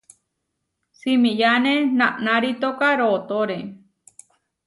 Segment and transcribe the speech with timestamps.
[0.99, 3.59] Simiyáne naʼnarítoka rootóre.